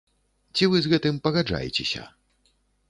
Ці 0.55 0.69
вы 0.71 0.81
з 0.85 0.91
гэтым 0.93 1.21
пагаджаецеся? 1.29 2.11